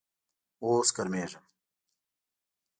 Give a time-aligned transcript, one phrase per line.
[0.63, 1.45] اوس ګرمیږم